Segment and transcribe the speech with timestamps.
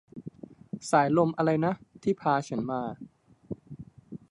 [0.91, 2.81] สายลมอะไรนะ ที่พาฉันมา